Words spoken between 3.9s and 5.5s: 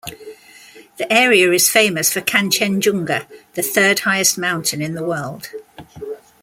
highest mountain in the world.